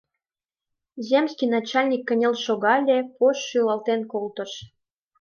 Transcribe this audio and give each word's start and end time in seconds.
Земский 1.07 1.49
начальник 1.55 2.01
кынел 2.07 2.33
шогале, 2.43 2.97
пож-ж 3.17 3.41
шӱлалтен 3.49 4.01
колтыш. 4.11 4.51